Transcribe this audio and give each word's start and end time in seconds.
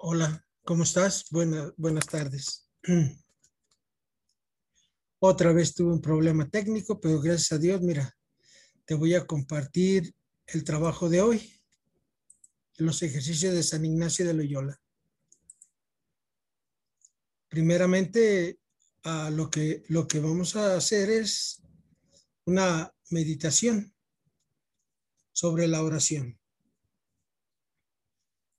Hola, 0.00 0.46
¿cómo 0.64 0.84
estás? 0.84 1.24
buenas 1.76 2.06
tardes. 2.06 2.70
Otra 5.18 5.52
vez 5.52 5.74
tuve 5.74 5.92
un 5.92 6.00
problema 6.00 6.48
técnico, 6.48 7.00
pero 7.00 7.20
gracias 7.20 7.50
a 7.50 7.58
Dios, 7.58 7.80
mira, 7.82 8.16
te 8.84 8.94
voy 8.94 9.14
a 9.14 9.26
compartir 9.26 10.14
el 10.46 10.62
trabajo 10.62 11.08
de 11.08 11.20
hoy, 11.20 11.60
los 12.76 13.02
ejercicios 13.02 13.52
de 13.52 13.64
San 13.64 13.84
Ignacio 13.84 14.24
de 14.24 14.34
Loyola. 14.34 14.80
Primeramente, 17.48 18.60
lo, 19.32 19.50
que, 19.50 19.82
lo 19.88 20.06
que 20.06 20.20
vamos 20.20 20.54
a 20.54 20.76
hacer 20.76 21.10
es 21.10 21.60
una 22.44 22.94
meditación 23.10 23.92
sobre 25.32 25.66
la 25.66 25.82
oración. 25.82 26.37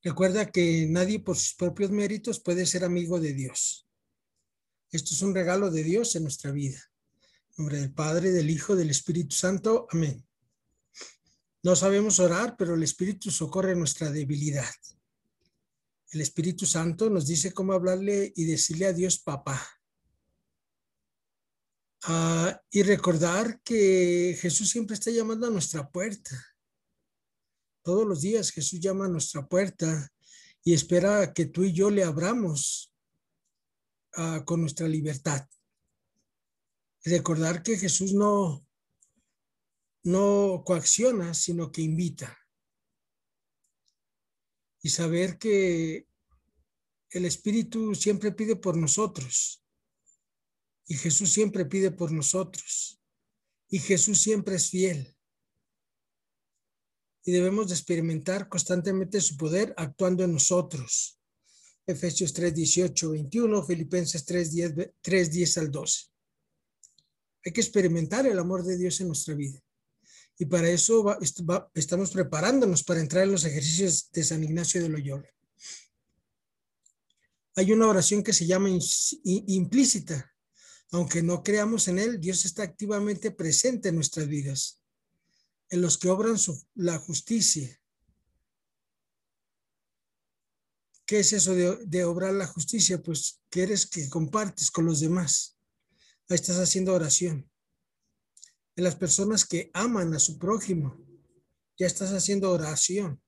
Recuerda 0.01 0.51
que 0.51 0.87
nadie 0.87 1.19
por 1.19 1.35
sus 1.35 1.55
propios 1.55 1.91
méritos 1.91 2.39
puede 2.39 2.65
ser 2.65 2.85
amigo 2.85 3.19
de 3.19 3.33
Dios. 3.33 3.87
Esto 4.91 5.13
es 5.13 5.21
un 5.21 5.35
regalo 5.35 5.69
de 5.69 5.83
Dios 5.83 6.15
en 6.15 6.23
nuestra 6.23 6.51
vida. 6.51 6.79
En 7.49 7.65
nombre 7.65 7.79
del 7.79 7.93
Padre, 7.93 8.31
del 8.31 8.49
Hijo, 8.49 8.75
del 8.75 8.89
Espíritu 8.89 9.35
Santo. 9.35 9.87
Amén. 9.91 10.25
No 11.61 11.75
sabemos 11.75 12.19
orar, 12.19 12.55
pero 12.57 12.75
el 12.75 12.83
Espíritu 12.83 13.29
socorre 13.29 13.75
nuestra 13.75 14.09
debilidad. 14.09 14.73
El 16.11 16.21
Espíritu 16.21 16.65
Santo 16.65 17.09
nos 17.09 17.27
dice 17.27 17.53
cómo 17.53 17.73
hablarle 17.73 18.31
y 18.35 18.45
decirle 18.45 18.85
a 18.85 18.93
Dios 18.93 19.19
papá. 19.19 19.61
Ah, 22.03 22.59
y 22.71 22.81
recordar 22.83 23.61
que 23.61 24.37
Jesús 24.39 24.69
siempre 24.69 24.93
está 24.93 25.11
llamando 25.11 25.47
a 25.47 25.51
nuestra 25.51 25.89
puerta. 25.89 26.31
Todos 27.89 28.05
los 28.05 28.21
días 28.21 28.51
Jesús 28.51 28.79
llama 28.79 29.05
a 29.05 29.09
nuestra 29.09 29.47
puerta 29.47 30.13
y 30.63 30.75
espera 30.75 31.33
que 31.33 31.47
tú 31.47 31.63
y 31.63 31.73
yo 31.73 31.89
le 31.89 32.03
abramos 32.03 32.93
ah, 34.13 34.43
con 34.45 34.61
nuestra 34.61 34.87
libertad. 34.87 35.49
Recordar 37.03 37.63
que 37.63 37.79
Jesús 37.79 38.13
no, 38.13 38.63
no 40.03 40.61
coacciona, 40.63 41.33
sino 41.33 41.71
que 41.71 41.81
invita. 41.81 42.37
Y 44.83 44.89
saber 44.89 45.39
que 45.39 46.05
el 47.09 47.25
Espíritu 47.25 47.95
siempre 47.95 48.31
pide 48.31 48.55
por 48.55 48.77
nosotros. 48.77 49.63
Y 50.85 50.93
Jesús 50.93 51.31
siempre 51.31 51.65
pide 51.65 51.89
por 51.89 52.11
nosotros. 52.11 53.01
Y 53.67 53.79
Jesús 53.79 54.21
siempre 54.21 54.57
es 54.57 54.69
fiel 54.69 55.18
y 57.29 57.31
debemos 57.31 57.67
de 57.67 57.75
experimentar 57.75 58.49
constantemente 58.49 59.21
su 59.21 59.37
poder 59.37 59.71
actuando 59.77 60.23
en 60.23 60.33
nosotros. 60.33 61.19
Efesios 61.85 62.33
3, 62.33 62.55
18, 62.55 63.11
21, 63.11 63.63
Filipenses 63.63 64.25
3, 64.25 64.51
10, 64.51 64.73
3, 64.99 65.31
10 65.31 65.57
al 65.59 65.69
12. 65.69 66.05
Hay 67.45 67.51
que 67.51 67.61
experimentar 67.61 68.25
el 68.25 68.39
amor 68.39 68.63
de 68.63 68.79
Dios 68.79 68.99
en 69.01 69.09
nuestra 69.09 69.35
vida. 69.35 69.59
Y 70.39 70.45
para 70.45 70.71
eso 70.71 71.05
estamos 71.75 72.09
preparándonos 72.09 72.83
para 72.83 72.99
entrar 72.99 73.25
en 73.25 73.33
los 73.33 73.45
ejercicios 73.45 74.09
de 74.11 74.23
San 74.23 74.43
Ignacio 74.43 74.81
de 74.81 74.89
Loyola. 74.89 75.29
Hay 77.57 77.71
una 77.71 77.89
oración 77.89 78.23
que 78.23 78.33
se 78.33 78.47
llama 78.47 78.69
implícita. 79.23 80.33
Aunque 80.91 81.21
no 81.21 81.43
creamos 81.43 81.87
en 81.89 81.99
él, 81.99 82.19
Dios 82.19 82.45
está 82.45 82.63
activamente 82.63 83.29
presente 83.29 83.89
en 83.89 83.95
nuestras 83.95 84.27
vidas 84.27 84.78
en 85.69 85.81
los 85.81 85.97
que 85.97 86.09
obran 86.09 86.35
la 86.75 86.97
justicia. 86.97 87.79
¿Qué 91.05 91.19
es 91.19 91.33
eso 91.33 91.55
de, 91.55 92.03
obrar 92.03 92.33
la 92.33 92.45
justicia? 92.45 93.01
Pues 93.01 93.41
que 93.49 93.63
eres 93.63 93.87
que 93.87 94.07
compartes 94.09 94.69
con 94.69 94.85
los 94.85 94.99
demás. 94.99 95.57
Ahí 96.27 96.35
estás 96.35 96.57
haciendo 96.57 96.93
oración. 96.93 97.49
En 98.75 98.83
las 98.83 98.95
personas 98.95 99.45
que 99.45 99.71
aman 99.73 100.13
a 100.13 100.19
su 100.19 100.37
prójimo, 100.37 101.03
ya 101.77 101.87
estás 101.87 102.11
haciendo 102.11 102.51
oración. 102.51 103.21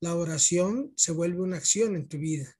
La 0.00 0.16
oración 0.16 0.92
se 0.96 1.12
vuelve 1.12 1.40
una 1.40 1.58
acción 1.58 1.94
en 1.94 2.08
tu 2.08 2.18
vida. 2.18 2.58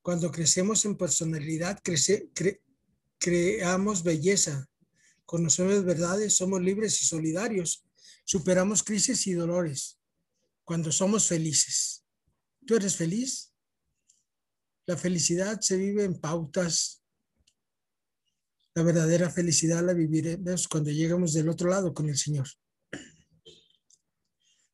Cuando 0.00 0.30
crecemos 0.30 0.84
en 0.84 0.96
personalidad, 0.96 1.82
creamos 3.18 4.02
belleza, 4.04 4.68
conocemos 5.34 5.84
verdades, 5.84 6.36
somos 6.36 6.62
libres 6.62 7.02
y 7.02 7.06
solidarios, 7.06 7.84
superamos 8.24 8.84
crisis 8.84 9.26
y 9.26 9.32
dolores 9.32 9.98
cuando 10.62 10.92
somos 10.92 11.26
felices. 11.26 12.06
¿Tú 12.64 12.76
eres 12.76 12.94
feliz? 12.94 13.52
La 14.86 14.96
felicidad 14.96 15.60
se 15.60 15.76
vive 15.76 16.04
en 16.04 16.20
pautas. 16.20 17.02
La 18.76 18.84
verdadera 18.84 19.28
felicidad 19.28 19.82
la 19.82 19.92
viviremos 19.92 20.68
cuando 20.68 20.92
lleguemos 20.92 21.32
del 21.32 21.48
otro 21.48 21.68
lado 21.68 21.92
con 21.92 22.08
el 22.08 22.16
Señor. 22.16 22.46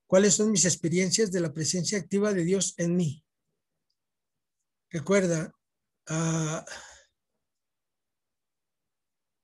¿Cuáles 0.07 0.35
son 0.35 0.51
mis 0.51 0.67
experiencias 0.67 1.33
de 1.33 1.41
la 1.41 1.55
presencia 1.55 1.97
activa 1.97 2.35
de 2.35 2.45
Dios 2.45 2.75
en 2.77 2.97
mí? 2.97 3.25
Recuerda, 4.91 5.55
uh, 6.11 6.61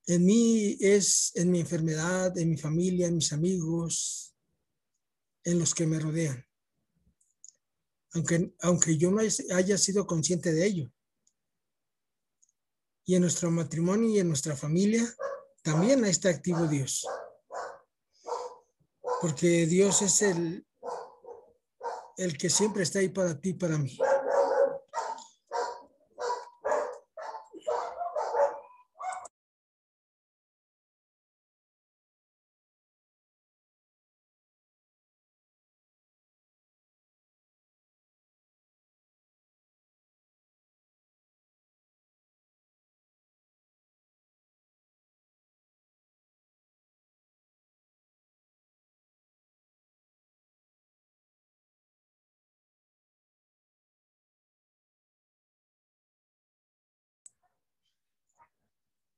en 0.07 0.25
mí 0.25 0.77
es 0.79 1.33
en 1.35 1.51
mi 1.51 1.59
enfermedad, 1.59 2.37
en 2.37 2.49
mi 2.49 2.57
familia, 2.57 3.07
en 3.07 3.17
mis 3.17 3.33
amigos, 3.33 4.33
en 5.43 5.59
los 5.59 5.75
que 5.75 5.85
me 5.85 5.99
rodean. 5.99 6.45
Aunque, 8.13 8.53
aunque 8.61 8.97
yo 8.97 9.11
no 9.11 9.21
haya 9.21 9.77
sido 9.77 10.07
consciente 10.07 10.53
de 10.53 10.65
ello. 10.65 10.91
Y 13.05 13.15
en 13.15 13.21
nuestro 13.21 13.51
matrimonio 13.51 14.09
y 14.09 14.19
en 14.19 14.29
nuestra 14.29 14.55
familia 14.55 15.05
también 15.61 16.03
está 16.05 16.29
activo 16.29 16.67
Dios. 16.67 17.05
Porque 19.21 19.65
Dios 19.65 20.01
es 20.01 20.21
el, 20.21 20.65
el 22.15 22.37
que 22.37 22.49
siempre 22.49 22.83
está 22.83 22.99
ahí 22.99 23.09
para 23.09 23.39
ti 23.39 23.49
y 23.49 23.53
para 23.53 23.77
mí. 23.77 23.97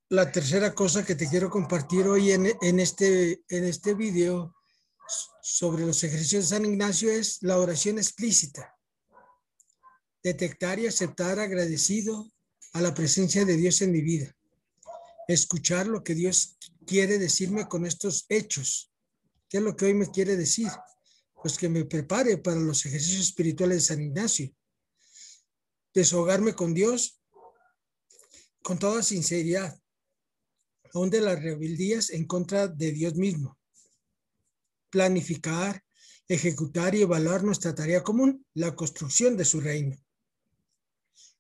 La 0.10 0.32
tercera 0.32 0.74
cosa 0.74 1.06
que 1.06 1.14
te 1.14 1.30
quiero 1.30 1.52
compartir 1.52 2.08
hoy 2.08 2.32
en, 2.32 2.48
este, 2.80 3.44
en 3.48 3.64
este 3.64 3.94
video 3.94 4.56
sobre 5.42 5.86
los 5.86 6.04
ejercicios 6.04 6.50
de 6.50 6.56
San 6.56 6.66
Ignacio 6.66 7.12
es 7.12 7.38
la 7.42 7.60
oración 7.60 8.00
explícita. 8.00 8.76
Detectar 10.24 10.80
y 10.80 10.88
aceptar 10.88 11.40
agradecido 11.40 12.32
a 12.74 12.82
la 12.82 12.94
presencia 12.96 13.46
de 13.46 13.56
Dios 13.56 13.82
en 13.82 13.92
mi 13.92 14.02
vida. 14.02 14.36
Escuchar 15.28 15.86
lo 15.86 16.04
que 16.04 16.16
Dios 16.16 16.58
quiere 16.88 17.20
decirme 17.20 17.68
con 17.68 17.86
estos 17.86 18.26
hechos. 18.30 18.92
¿Qué 19.48 19.58
es 19.58 19.64
lo 19.64 19.76
que 19.76 19.86
hoy 19.86 19.94
me 19.94 20.10
quiere 20.10 20.36
decir? 20.36 20.70
Pues 21.36 21.56
que 21.56 21.70
me 21.70 21.86
prepare 21.86 22.38
para 22.38 22.60
los 22.60 22.84
ejercicios 22.84 23.28
espirituales 23.28 23.78
de 23.78 23.94
San 23.94 24.02
Ignacio. 24.02 24.52
Desahogarme 25.94 26.56
con 26.56 26.74
Dios 26.74 27.22
con 28.64 28.80
toda 28.80 29.04
sinceridad 29.04 29.80
aún 30.94 31.10
de 31.10 31.22
las 31.22 31.42
rebeldías 31.42 32.10
en 32.10 32.26
contra 32.26 32.68
de 32.68 32.92
Dios 32.92 33.16
mismo. 33.16 33.58
Planificar, 34.90 35.84
ejecutar 36.28 36.96
y 36.96 37.02
evaluar 37.02 37.44
nuestra 37.44 37.74
tarea 37.76 38.04
común, 38.04 38.46
la 38.54 38.76
construcción 38.76 39.38
de 39.38 39.46
su 39.46 39.60
reino. 39.60 39.98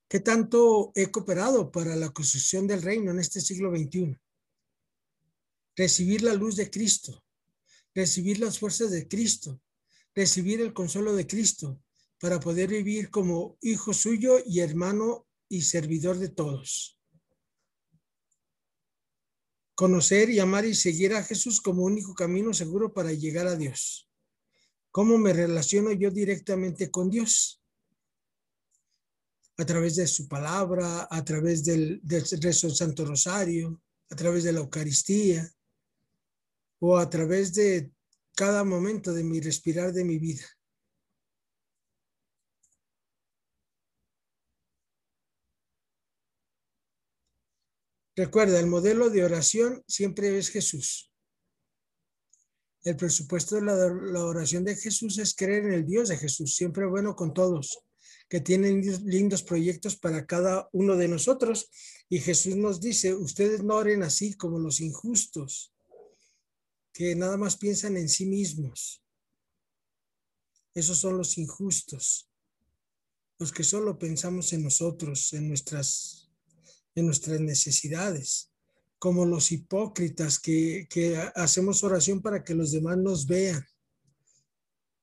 ¿Qué 0.07 0.19
tanto 0.19 0.91
he 0.95 1.11
cooperado 1.11 1.71
para 1.71 1.95
la 1.95 2.09
construcción 2.09 2.67
del 2.67 2.81
reino 2.81 3.11
en 3.11 3.19
este 3.19 3.41
siglo 3.41 3.69
XXI? 3.69 4.17
Recibir 5.75 6.23
la 6.23 6.33
luz 6.33 6.55
de 6.55 6.69
Cristo, 6.69 7.23
recibir 7.93 8.39
las 8.39 8.59
fuerzas 8.59 8.91
de 8.91 9.07
Cristo, 9.07 9.61
recibir 10.15 10.61
el 10.61 10.73
consuelo 10.73 11.15
de 11.15 11.27
Cristo 11.27 11.81
para 12.19 12.39
poder 12.39 12.69
vivir 12.69 13.09
como 13.11 13.57
hijo 13.61 13.93
suyo 13.93 14.39
y 14.45 14.59
hermano 14.59 15.27
y 15.47 15.61
servidor 15.61 16.17
de 16.17 16.29
todos 16.29 16.98
conocer 19.79 20.29
y 20.29 20.39
amar 20.39 20.65
y 20.65 20.75
seguir 20.75 21.13
a 21.13 21.23
Jesús 21.23 21.61
como 21.61 21.83
único 21.83 22.13
camino 22.13 22.53
seguro 22.53 22.93
para 22.93 23.13
llegar 23.13 23.47
a 23.47 23.55
Dios. 23.55 24.09
¿Cómo 24.91 25.17
me 25.17 25.31
relaciono 25.31 25.93
yo 25.93 26.11
directamente 26.11 26.91
con 26.91 27.09
Dios? 27.09 27.55
a 29.57 29.65
través 29.65 29.95
de 29.97 30.07
su 30.07 30.27
palabra, 30.27 31.07
a 31.09 31.23
través 31.23 31.63
del, 31.65 31.99
del 32.01 32.23
rezo 32.41 32.67
del 32.67 32.75
Santo 32.75 33.05
Rosario, 33.05 33.81
a 34.09 34.15
través 34.15 34.45
de 34.45 34.53
la 34.53 34.59
Eucaristía 34.59 35.49
o 36.79 36.97
a 36.97 37.09
través 37.09 37.53
de 37.53 37.91
cada 38.35 38.63
momento 38.63 39.13
de 39.13 39.23
mi 39.23 39.41
respirar 39.41 39.91
de 39.91 40.05
mi 40.05 40.17
vida. 40.17 40.45
Recuerda, 48.19 48.59
el 48.59 48.67
modelo 48.67 49.09
de 49.09 49.23
oración 49.23 49.81
siempre 49.87 50.37
es 50.37 50.49
Jesús. 50.49 51.09
El 52.83 52.97
presupuesto 52.97 53.55
de 53.55 53.61
la, 53.61 54.25
oración 54.25 54.65
de 54.65 54.75
Jesús 54.75 55.17
es 55.19 55.33
creer 55.33 55.67
en 55.67 55.71
el 55.71 55.85
Dios 55.85 56.09
de 56.09 56.17
Jesús, 56.17 56.53
siempre 56.53 56.85
bueno 56.85 57.15
con 57.15 57.33
todos, 57.33 57.79
que 58.27 58.41
tienen 58.41 58.81
lindos 59.05 59.41
proyectos 59.41 59.95
para 59.95 60.25
cada 60.25 60.67
uno 60.73 60.97
de 60.97 61.07
nosotros. 61.07 61.69
Y 62.09 62.19
Jesús 62.19 62.57
nos 62.57 62.81
dice, 62.81 63.13
ustedes 63.13 63.63
no 63.63 63.75
oren 63.75 64.03
así 64.03 64.33
como 64.33 64.59
los 64.59 64.81
injustos, 64.81 65.73
que 66.91 67.15
nada 67.15 67.37
más 67.37 67.55
piensan 67.55 67.95
en 67.95 68.09
sí 68.09 68.25
mismos. 68.25 69.01
Esos 70.73 70.97
son 70.97 71.17
los 71.17 71.37
injustos, 71.37 72.29
los 73.37 73.53
que 73.53 73.63
solo 73.63 73.97
pensamos 73.97 74.51
en 74.51 74.65
nosotros, 74.65 75.31
en 75.31 75.47
nuestras, 75.47 76.18
en 76.95 77.05
nuestras 77.05 77.39
necesidades, 77.39 78.51
como 78.97 79.25
los 79.25 79.51
hipócritas 79.51 80.39
que, 80.39 80.87
que 80.89 81.17
hacemos 81.35 81.83
oración 81.83 82.21
para 82.21 82.43
que 82.43 82.55
los 82.55 82.71
demás 82.71 82.97
nos 82.97 83.25
vean. 83.25 83.65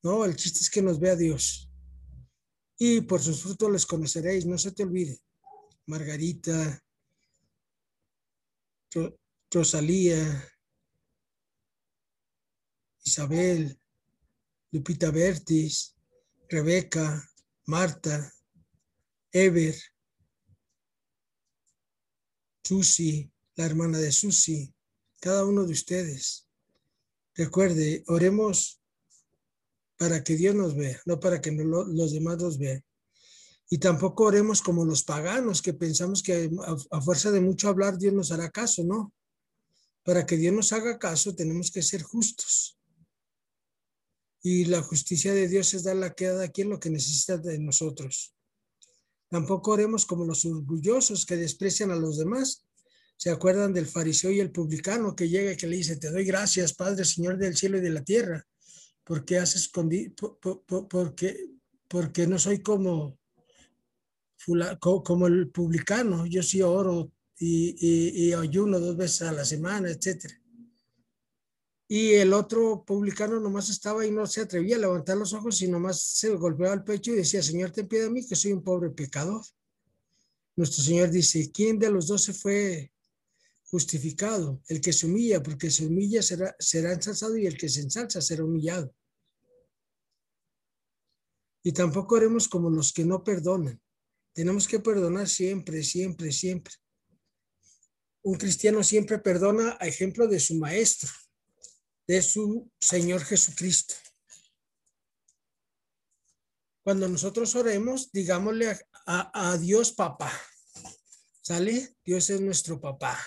No, 0.03 0.25
el 0.25 0.35
chiste 0.35 0.59
es 0.59 0.69
que 0.69 0.81
nos 0.81 0.99
vea 0.99 1.15
Dios. 1.15 1.71
Y 2.77 3.01
por 3.01 3.21
sus 3.21 3.41
frutos 3.41 3.71
les 3.71 3.85
conoceréis, 3.85 4.45
no 4.45 4.57
se 4.57 4.71
te 4.71 4.83
olvide. 4.83 5.19
Margarita, 5.87 6.83
Rosalía, 9.51 10.53
Isabel, 13.03 13.79
Lupita 14.71 15.11
Bertis, 15.11 15.95
Rebeca, 16.49 17.27
Marta, 17.65 18.31
Ever, 19.31 19.75
Susi, 22.67 23.31
la 23.55 23.65
hermana 23.65 23.97
de 23.97 24.11
Susi, 24.11 24.73
cada 25.21 25.45
uno 25.45 25.65
de 25.65 25.71
ustedes. 25.71 26.49
Recuerde, 27.33 28.03
oremos 28.07 28.81
para 29.97 30.21
que 30.23 30.35
Dios 30.35 30.53
nos 30.53 30.75
vea, 30.75 30.99
no 31.05 31.17
para 31.19 31.39
que 31.39 31.51
los 31.51 32.11
demás 32.11 32.37
nos 32.37 32.57
vean. 32.57 32.83
Y 33.69 33.77
tampoco 33.77 34.25
oremos 34.25 34.61
como 34.61 34.83
los 34.83 35.03
paganos 35.03 35.61
que 35.61 35.73
pensamos 35.73 36.21
que 36.21 36.49
a, 36.65 36.97
a, 36.97 37.01
fuerza 37.01 37.31
de 37.31 37.41
mucho 37.41 37.69
hablar 37.69 37.97
Dios 37.97 38.13
nos 38.13 38.31
hará 38.31 38.49
caso, 38.49 38.83
¿no? 38.83 39.13
Para 40.03 40.25
que 40.25 40.35
Dios 40.35 40.53
nos 40.53 40.73
haga 40.73 40.99
caso 40.99 41.35
tenemos 41.35 41.71
que 41.71 41.81
ser 41.81 42.01
justos 42.03 42.77
y 44.41 44.65
la 44.65 44.81
justicia 44.81 45.33
de 45.33 45.47
Dios 45.47 45.73
es 45.73 45.83
dar 45.83 46.01
a 46.03 46.13
cada 46.13 46.49
quien 46.49 46.69
lo 46.69 46.79
que 46.79 46.89
necesita 46.89 47.37
de 47.37 47.59
nosotros. 47.59 48.36
Tampoco 49.29 49.71
oremos 49.71 50.05
como 50.05 50.25
los 50.25 50.45
orgullosos 50.45 51.25
que 51.25 51.35
desprecian 51.35 51.91
a 51.91 51.95
los 51.95 52.17
demás. 52.17 52.65
¿Se 53.17 53.29
acuerdan 53.31 53.73
del 53.73 53.87
fariseo 53.87 54.31
y 54.31 54.39
el 54.39 54.51
publicano 54.51 55.15
que 55.15 55.27
llega 55.27 55.51
y 55.51 55.57
que 55.57 55.67
le 55.67 55.77
dice, 55.77 55.97
te 55.97 56.11
doy 56.11 56.23
gracias, 56.23 56.73
Padre, 56.73 57.03
Señor 57.03 57.37
del 57.37 57.57
cielo 57.57 57.77
y 57.77 57.81
de 57.81 57.89
la 57.89 58.03
tierra, 58.03 58.45
porque 59.03 59.39
has 59.39 59.55
escondido, 59.55 60.13
porque, 60.39 61.49
porque 61.87 62.27
no 62.27 62.37
soy 62.37 62.61
como, 62.61 63.17
como 65.03 65.27
el 65.27 65.49
publicano, 65.49 66.27
yo 66.27 66.43
sí 66.43 66.61
oro 66.61 67.11
y, 67.39 67.75
y, 67.79 68.27
y 68.27 68.33
ayuno 68.33 68.79
dos 68.79 68.95
veces 68.95 69.23
a 69.23 69.31
la 69.31 69.45
semana, 69.45 69.89
etcétera. 69.89 70.39
Y 71.89 72.15
el 72.15 72.33
otro 72.33 72.83
publicano 72.83 73.39
nomás 73.39 73.69
estaba 73.69 74.05
y 74.05 74.11
no 74.11 74.27
se 74.27 74.41
atrevía 74.41 74.75
a 74.75 74.79
levantar 74.79 75.15
los 75.15 75.31
ojos 75.33 75.61
y 75.61 75.69
nomás 75.69 76.01
se 76.01 76.29
golpeaba 76.31 76.73
el 76.73 76.83
pecho 76.83 77.11
y 77.11 77.15
decía, 77.15 77.41
Señor, 77.41 77.71
ten 77.71 77.87
piedad 77.87 78.05
de 78.05 78.11
mí, 78.11 78.27
que 78.27 78.35
soy 78.35 78.51
un 78.51 78.61
pobre 78.61 78.89
pecador. 78.89 79.41
Nuestro 80.57 80.83
Señor 80.83 81.09
dice, 81.11 81.49
¿quién 81.51 81.79
de 81.79 81.89
los 81.89 82.07
dos 82.07 82.23
se 82.23 82.33
fue 82.33 82.91
justificado? 83.63 84.61
El 84.67 84.81
que 84.81 84.91
se 84.91 85.05
humilla, 85.05 85.41
porque 85.41 85.71
se 85.71 85.85
humilla 85.85 86.21
será, 86.21 86.53
será 86.59 86.91
ensalzado 86.91 87.37
y 87.37 87.45
el 87.45 87.57
que 87.57 87.69
se 87.69 87.81
ensalza 87.81 88.21
será 88.21 88.43
humillado. 88.43 88.93
Y 91.63 91.71
tampoco 91.71 92.17
haremos 92.17 92.49
como 92.49 92.69
los 92.69 92.91
que 92.91 93.05
no 93.05 93.23
perdonan. 93.23 93.81
Tenemos 94.33 94.67
que 94.67 94.79
perdonar 94.79 95.29
siempre, 95.29 95.83
siempre, 95.83 96.33
siempre. 96.33 96.73
Un 98.23 98.35
cristiano 98.35 98.83
siempre 98.83 99.19
perdona 99.19 99.77
a 99.79 99.87
ejemplo 99.87 100.27
de 100.27 100.39
su 100.39 100.55
maestro 100.55 101.09
de 102.07 102.21
su 102.21 102.71
Señor 102.79 103.23
Jesucristo. 103.23 103.95
Cuando 106.83 107.09
nosotros 107.09 107.53
oremos, 107.55 108.11
digámosle 108.13 108.79
a, 109.05 109.51
a, 109.51 109.57
Dios 109.57 109.91
papá. 109.91 110.31
¿Sale? 111.41 111.97
Dios 112.03 112.29
es 112.29 112.39
nuestro 112.39 112.79
papá. 112.79 113.19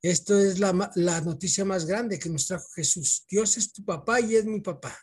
Esto 0.00 0.38
es 0.38 0.58
la, 0.58 0.90
la 0.94 1.20
noticia 1.20 1.64
más 1.64 1.84
grande 1.84 2.18
que 2.18 2.30
nos 2.30 2.46
trajo 2.46 2.66
Jesús. 2.74 3.26
Dios 3.28 3.58
es 3.58 3.72
tu 3.72 3.84
papá 3.84 4.20
y 4.20 4.36
es 4.36 4.46
mi 4.46 4.60
papá. 4.60 4.98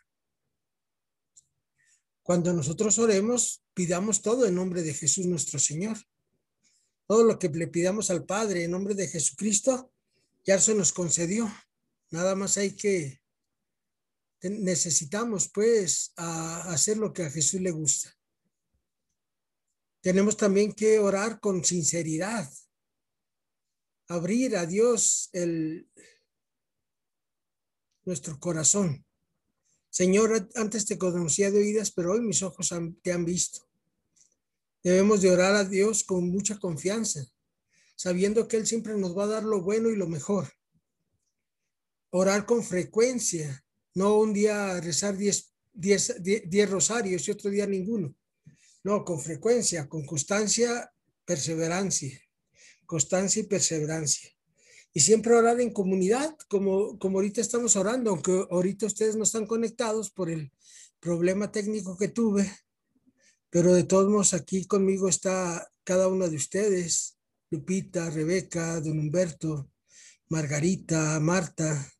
Cuando 2.24 2.54
nosotros 2.54 2.98
oremos, 2.98 3.64
pidamos 3.74 4.22
todo 4.22 4.46
en 4.46 4.56
nombre 4.56 4.82
de 4.82 4.94
Jesús 4.94 5.28
nuestro 5.28 5.60
Señor. 5.60 5.98
Todo 7.08 7.24
lo 7.24 7.40
que 7.40 7.50
le 7.50 7.68
pidamos 7.68 8.10
al 8.10 8.26
Padre 8.26 8.64
en 8.64 8.72
nombre 8.72 8.94
de 8.96 9.08
Jesucristo, 9.08 9.92
ya 10.44 10.60
se 10.60 10.76
nos 10.76 10.92
concedió. 10.92 11.52
Nada 12.12 12.34
más 12.34 12.58
hay 12.58 12.72
que, 12.72 13.22
necesitamos 14.42 15.50
pues 15.50 16.12
a 16.16 16.72
hacer 16.72 16.98
lo 16.98 17.14
que 17.14 17.24
a 17.24 17.30
Jesús 17.30 17.62
le 17.62 17.72
gusta. 17.72 18.16
Tenemos 20.02 20.36
también 20.36 20.74
que 20.74 20.98
orar 20.98 21.40
con 21.40 21.64
sinceridad, 21.64 22.50
abrir 24.08 24.56
a 24.56 24.66
Dios 24.66 25.30
el, 25.34 25.88
nuestro 28.06 28.40
corazón. 28.40 29.06
Señor, 29.92 30.50
antes 30.56 30.86
te 30.86 30.98
conocía 30.98 31.52
de 31.52 31.60
oídas, 31.60 31.92
pero 31.92 32.14
hoy 32.14 32.22
mis 32.22 32.42
ojos 32.42 32.74
te 33.04 33.12
han 33.12 33.26
visto. 33.26 33.68
Debemos 34.82 35.22
de 35.22 35.32
orar 35.32 35.56
a 35.56 35.66
Dios 35.66 36.04
con 36.04 36.30
mucha 36.30 36.58
confianza, 36.58 37.26
sabiendo 37.96 38.48
que 38.48 38.58
Él 38.58 38.66
siempre 38.66 38.98
nos 38.98 39.16
va 39.16 39.26
a 39.26 39.28
dar 39.28 39.44
lo 39.44 39.62
bueno 39.62 39.90
y 39.90 39.96
lo 39.96 40.08
mejor 40.08 40.59
orar 42.12 42.46
con 42.46 42.64
frecuencia, 42.64 43.64
no 43.96 44.18
un 44.18 44.34
día 44.34 44.80
rezar 44.82 45.18
10 45.18 45.50
diez, 45.80 46.70
rosarios 46.70 47.28
y 47.28 47.32
otro 47.32 47.50
día 47.50 47.66
ninguno. 47.66 48.16
No, 48.84 49.04
con 49.04 49.20
frecuencia, 49.20 49.88
con 49.88 50.06
constancia, 50.06 50.92
perseverancia, 51.26 52.20
constancia 52.86 53.42
y 53.42 53.46
perseverancia. 53.46 54.30
Y 54.94 55.02
siempre 55.02 55.36
orar 55.36 55.60
en 55.62 55.72
comunidad, 55.72 56.36
como, 56.48 56.98
como 56.98 57.20
ahorita 57.20 57.42
estamos 57.42 57.76
orando, 57.76 58.10
aunque 58.10 58.46
ahorita 58.50 58.88
ustedes 58.88 59.16
no 59.16 59.24
están 59.24 59.46
conectados 59.46 60.10
por 60.10 60.30
el 60.30 60.52
problema 61.00 61.52
técnico 61.52 61.98
que 61.98 62.08
tuve, 62.08 62.52
pero 63.50 63.74
de 63.74 63.84
todos 63.84 64.10
modos 64.10 64.34
aquí 64.34 64.66
conmigo 64.66 65.08
está 65.08 65.70
cada 65.84 66.08
uno 66.08 66.28
de 66.30 66.36
ustedes, 66.36 67.18
Lupita, 67.52 68.10
Rebeca, 68.10 68.80
Don 68.80 69.00
Humberto, 69.00 69.72
Margarita, 70.30 71.20
Marta, 71.20 71.92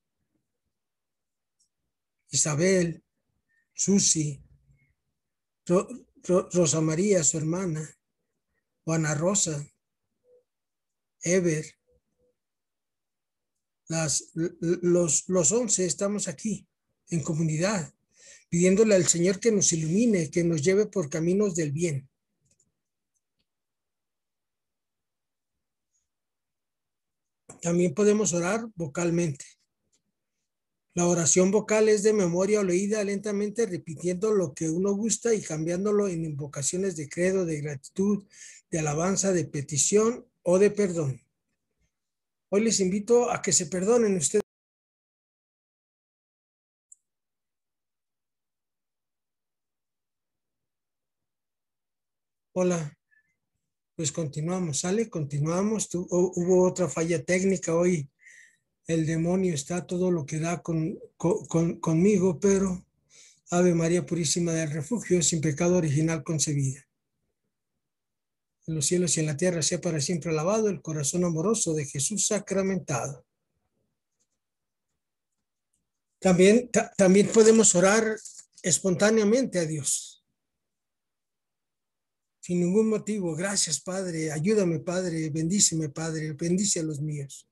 Isabel, 2.30 3.04
Susi, 3.74 4.44
Rosa 6.24 6.82
María, 6.82 7.24
su 7.24 7.38
hermana, 7.38 7.88
Juana 8.84 9.16
Rosa, 9.16 9.66
Ever. 11.22 11.66
Las, 13.88 14.32
los, 14.36 15.28
los 15.28 15.52
once 15.52 15.86
estamos 15.86 16.28
aquí 16.28 16.68
en 17.10 17.24
comunidad, 17.24 17.92
pidiéndole 18.50 18.94
al 18.94 19.08
Señor 19.08 19.40
que 19.40 19.52
nos 19.52 19.74
ilumine, 19.74 20.30
que 20.30 20.44
nos 20.44 20.62
lleve 20.62 20.86
por 20.86 21.10
caminos 21.10 21.56
del 21.56 21.72
bien. 21.72 22.08
También 27.62 27.94
podemos 27.94 28.34
orar 28.34 28.68
vocalmente. 28.76 29.46
La 31.00 31.08
oración 31.08 31.50
vocal 31.50 31.88
es 31.88 32.04
de 32.04 32.12
memoria 32.12 32.60
o 32.60 32.64
leída 32.66 33.02
lentamente, 33.06 33.66
repitiendo 33.66 34.34
lo 34.34 34.54
que 34.54 34.70
uno 34.70 34.92
gusta 34.92 35.34
y 35.34 35.42
cambiándolo 35.42 36.10
en 36.10 36.26
invocaciones 36.26 36.98
de 36.98 37.08
credo, 37.08 37.46
de 37.46 37.62
gratitud, 37.62 38.28
de 38.70 38.80
alabanza, 38.80 39.32
de 39.32 39.46
petición 39.46 40.28
o 40.44 40.60
de 40.60 40.72
perdón. 40.72 41.22
Hoy 42.50 42.66
les 42.66 42.82
invito 42.82 43.32
a 43.32 43.42
que 43.42 43.54
se 43.54 43.68
perdonen 43.68 44.18
ustedes. 44.18 44.44
Hola. 52.52 52.94
Pues 53.96 54.12
continuamos, 54.12 54.80
¿sale? 54.80 55.10
Continuamos. 55.10 55.88
hubo 55.94 56.68
otra 56.68 56.90
falla 56.90 57.24
técnica 57.24 57.74
hoy. 57.74 58.10
El 58.90 59.06
demonio 59.06 59.54
está 59.54 59.86
todo 59.86 60.10
lo 60.10 60.26
que 60.26 60.40
da 60.40 60.64
con, 60.64 61.00
conmigo, 61.80 62.40
pero 62.40 62.88
Ave 63.52 63.76
María 63.76 64.04
Purísima 64.04 64.52
del 64.52 64.72
Refugio, 64.72 65.22
sin 65.22 65.42
pecado 65.42 65.78
original 65.78 66.24
concebida. 66.24 66.88
En 68.66 68.74
los 68.74 68.88
cielos 68.88 69.16
y 69.16 69.20
en 69.20 69.28
la 69.28 69.38
tierra 69.38 69.62
sea 69.62 69.80
para 69.80 70.02
siempre 70.02 70.32
alabado 70.32 70.70
el 70.70 70.82
corazón 70.82 71.24
amoroso 71.24 71.76
de 71.76 71.86
Jesús 71.86 72.26
sacramentado. 72.26 73.28
También, 76.18 76.72
también 76.98 77.28
podemos 77.28 77.76
orar 77.76 78.18
espontáneamente 78.64 79.60
a 79.60 79.68
Dios. 79.68 80.26
Sin 82.40 82.62
ningún 82.62 82.90
motivo. 82.90 83.36
Gracias, 83.36 83.82
Padre. 83.82 84.32
Ayúdame, 84.32 84.80
Padre. 84.80 85.30
Bendíceme, 85.30 85.90
Padre. 85.90 86.34
Bendice 86.34 86.80
a 86.80 86.84
los 86.84 87.00
míos. 87.00 87.49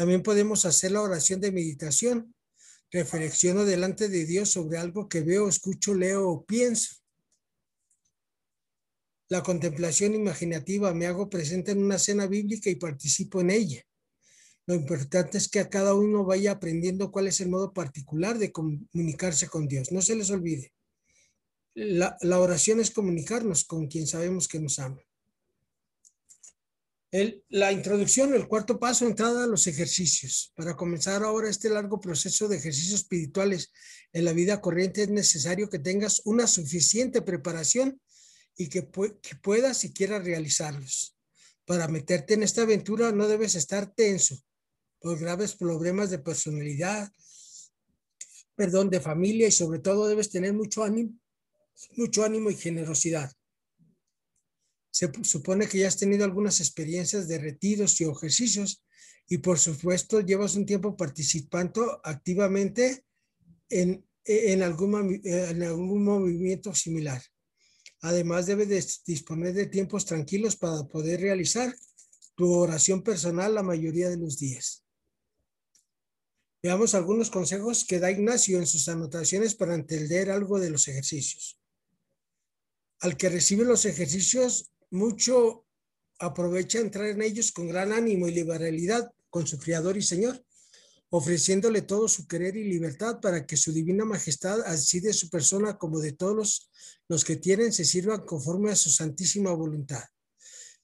También 0.00 0.22
podemos 0.22 0.64
hacer 0.64 0.92
la 0.92 1.02
oración 1.02 1.42
de 1.42 1.52
meditación. 1.52 2.34
Reflexiono 2.90 3.66
delante 3.66 4.08
de 4.08 4.24
Dios 4.24 4.48
sobre 4.48 4.78
algo 4.78 5.10
que 5.10 5.20
veo, 5.20 5.46
escucho, 5.46 5.92
leo 5.92 6.26
o 6.26 6.42
pienso. 6.46 6.94
La 9.28 9.42
contemplación 9.42 10.14
imaginativa 10.14 10.94
me 10.94 11.04
hago 11.04 11.28
presente 11.28 11.72
en 11.72 11.84
una 11.84 11.98
cena 11.98 12.26
bíblica 12.26 12.70
y 12.70 12.76
participo 12.76 13.42
en 13.42 13.50
ella. 13.50 13.84
Lo 14.64 14.74
importante 14.74 15.36
es 15.36 15.50
que 15.50 15.60
a 15.60 15.68
cada 15.68 15.92
uno 15.92 16.24
vaya 16.24 16.52
aprendiendo 16.52 17.12
cuál 17.12 17.26
es 17.26 17.38
el 17.42 17.50
modo 17.50 17.74
particular 17.74 18.38
de 18.38 18.52
comunicarse 18.52 19.48
con 19.48 19.68
Dios. 19.68 19.92
No 19.92 20.00
se 20.00 20.16
les 20.16 20.30
olvide. 20.30 20.72
La, 21.74 22.16
oración 22.40 22.80
es 22.80 22.90
comunicarnos 22.90 23.66
con 23.66 23.86
quien 23.86 24.06
sabemos 24.06 24.48
que 24.48 24.60
nos 24.60 24.78
ama. 24.78 25.02
La 27.12 27.72
introducción, 27.72 28.34
el 28.34 28.46
cuarto 28.46 28.78
paso, 28.78 29.06
entrada 29.06 29.44
a 29.44 29.48
los 29.48 29.66
ejercicios. 29.66 30.52
Para 30.54 30.76
comenzar 30.76 31.24
ahora 31.24 31.50
este 31.50 31.68
largo 31.68 32.00
proceso 32.00 32.46
de 32.46 32.56
ejercicios 32.58 33.00
espirituales 33.00 33.72
en 34.12 34.24
la 34.24 34.32
vida 34.32 34.60
corriente 34.60 35.02
es 35.02 35.10
necesario 35.10 35.68
que 35.68 35.80
tengas 35.80 36.22
una 36.24 36.46
suficiente 36.46 37.20
preparación 37.22 38.00
y 38.56 38.68
que, 38.68 38.82
puedas 38.82 39.84
y 39.84 39.92
quieras 39.92 40.24
realizarlos. 40.24 41.16
Para 41.64 41.88
meterte 41.88 42.34
en 42.34 42.44
esta 42.44 42.62
aventura 42.62 43.10
no 43.10 43.26
debes 43.26 43.56
estar 43.56 43.92
tenso, 43.92 44.40
por 45.00 45.18
graves 45.18 45.54
problemas 45.54 46.10
de 46.10 46.18
personalidad, 46.18 47.10
perdón, 48.54 48.90
de 48.90 49.00
familia 49.00 49.48
y 49.48 49.52
sobre 49.52 49.80
todo 49.80 50.06
debes 50.06 50.30
tener 50.30 50.52
mucho 50.52 50.84
ánimo 50.84 52.50
y 52.50 52.54
generosidad. 52.54 53.32
Se 54.90 55.10
supone 55.22 55.68
que 55.68 55.78
ya 55.78 55.88
has 55.88 55.96
tenido 55.96 56.24
algunas 56.24 56.60
experiencias 56.60 57.28
de 57.28 57.38
retiros 57.38 58.00
y 58.00 58.04
ejercicios 58.04 58.84
y 59.28 59.38
por 59.38 59.58
supuesto 59.58 60.20
llevas 60.20 60.56
un 60.56 60.66
tiempo 60.66 60.96
participando 60.96 62.00
activamente 62.02 63.04
en, 63.68 64.04
en, 64.24 64.62
algún, 64.62 65.20
en 65.24 65.62
algún 65.62 66.04
movimiento 66.04 66.74
similar. 66.74 67.22
Además, 68.00 68.46
debes 68.46 69.04
disponer 69.04 69.54
de 69.54 69.66
tiempos 69.66 70.04
tranquilos 70.04 70.56
para 70.56 70.82
poder 70.84 71.20
realizar 71.20 71.74
tu 72.34 72.52
oración 72.52 73.02
personal 73.02 73.54
la 73.54 73.62
mayoría 73.62 74.08
de 74.08 74.16
los 74.16 74.38
días. 74.38 74.84
Veamos 76.62 76.94
algunos 76.94 77.30
consejos 77.30 77.84
que 77.84 78.00
da 78.00 78.10
Ignacio 78.10 78.58
en 78.58 78.66
sus 78.66 78.88
anotaciones 78.88 79.54
para 79.54 79.74
entender 79.74 80.30
algo 80.30 80.58
de 80.58 80.70
los 80.70 80.88
ejercicios. 80.88 81.58
Al 83.00 83.16
que 83.16 83.30
recibe 83.30 83.64
los 83.64 83.86
ejercicios, 83.86 84.70
mucho 84.90 85.66
aprovecha 86.18 86.78
entrar 86.78 87.06
en 87.06 87.22
ellos 87.22 87.52
con 87.52 87.68
gran 87.68 87.92
ánimo 87.92 88.28
y 88.28 88.32
liberalidad 88.32 89.10
con 89.30 89.46
su 89.46 89.58
Creador 89.58 89.96
y 89.96 90.02
Señor, 90.02 90.44
ofreciéndole 91.08 91.82
todo 91.82 92.08
su 92.08 92.26
querer 92.26 92.56
y 92.56 92.64
libertad 92.64 93.20
para 93.20 93.46
que 93.46 93.56
su 93.56 93.72
divina 93.72 94.04
majestad, 94.04 94.60
así 94.66 95.00
de 95.00 95.12
su 95.12 95.30
persona 95.30 95.78
como 95.78 95.98
de 95.98 96.12
todos 96.12 96.36
los, 96.36 96.70
los 97.08 97.24
que 97.24 97.36
tienen, 97.36 97.72
se 97.72 97.84
sirvan 97.84 98.24
conforme 98.26 98.70
a 98.70 98.76
su 98.76 98.90
santísima 98.90 99.52
voluntad. 99.52 100.04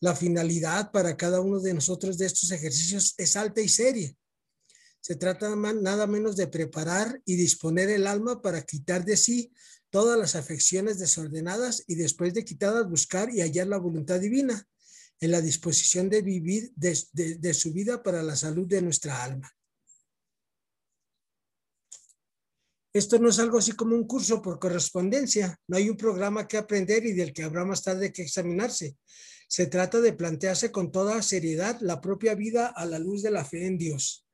La 0.01 0.15
finalidad 0.15 0.91
para 0.91 1.17
cada 1.17 1.41
uno 1.41 1.61
de 1.61 1.75
nosotros 1.75 2.19
de 2.19 2.27
estos 2.27 2.51
ejercicios 2.51 3.15
es 3.19 3.37
alta 3.37 3.61
y 3.61 3.69
seria 3.69 4.15
se 5.07 5.15
trata 5.15 5.55
nada 5.55 6.09
menos 6.09 6.35
de 6.35 6.49
preparar 6.49 7.23
y 7.25 7.37
disponer 7.37 7.91
el 7.91 8.09
alma 8.09 8.43
para 8.43 8.63
quitar 8.63 9.05
de 9.05 9.17
sí 9.17 9.53
todas 9.91 10.19
las 10.19 10.35
afecciones 10.35 10.99
desordenadas 10.99 11.85
y 11.87 11.95
después 11.95 12.35
de 12.35 12.45
quitadas 12.45 12.89
buscar 12.89 13.33
y 13.33 13.41
hallar 13.41 13.67
la 13.67 13.79
voluntad 13.79 14.21
divina 14.21 14.67
en 15.21 15.31
la 15.31 15.41
disposición 15.41 16.09
de 16.09 16.23
vivir 16.23 16.73
de, 16.75 17.55
su 17.55 17.73
vida 17.73 18.03
para 18.03 18.23
la 18.23 18.37
salud 18.37 18.67
de 18.67 18.83
nuestra 18.83 19.25
alma. 19.25 19.51
Esto 22.93 23.19
no 23.19 23.29
es 23.29 23.39
algo 23.39 23.59
así 23.59 23.73
como 23.73 23.95
un 23.95 24.07
curso 24.07 24.41
por 24.41 24.59
correspondencia, 24.59 25.59
no 25.69 25.77
hay 25.77 25.91
un 25.91 25.97
programa 25.97 26.49
que 26.49 26.57
aprender 26.57 27.05
y 27.05 27.13
del 27.13 27.33
que 27.33 27.43
habrá 27.43 27.65
más 27.65 27.83
tarde 27.83 28.13
que 28.13 28.23
examinarse. 28.23 28.97
Se 29.49 29.67
trata 29.67 30.01
de 30.01 30.15
plantearse 30.15 30.73
con 30.73 30.91
toda 30.91 31.23
seriedad 31.23 31.79
la 31.81 32.01
propia 32.01 32.35
vida 32.35 32.67
a 32.69 32.87
la 32.87 32.99
luz 32.99 33.23
de 33.23 33.31
la 33.31 33.45
fe 33.45 33.67
en 33.67 33.79
Dios. 33.79 34.27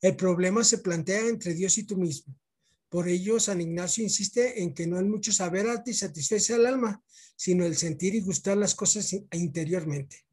El 0.00 0.16
problema 0.16 0.64
se 0.64 0.78
plantea 0.78 1.28
entre 1.28 1.54
Dios 1.54 1.76
y 1.78 1.84
tú 1.84 1.96
mismo. 1.96 2.34
Por 2.90 3.06
ello, 3.08 3.38
San 3.38 3.60
Ignacio 3.60 4.02
insiste 4.02 4.62
en 4.62 4.74
que 4.74 4.84
no 4.88 4.98
es 4.98 5.04
mucho 5.04 5.32
saber 5.32 5.68
arte 5.68 5.92
y 5.92 5.94
satisfacer 5.94 6.56
al 6.56 6.66
alma, 6.66 7.02
sino 7.36 7.64
el 7.64 7.76
sentir 7.76 8.16
y 8.16 8.20
gustar 8.20 8.56
las 8.56 8.74
cosas 8.74 9.14
interiormente. 9.30 10.26